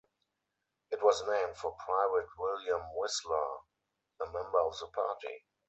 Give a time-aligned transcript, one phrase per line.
[0.89, 3.59] It was named for Private William Whisler,
[4.21, 5.45] a member of the party.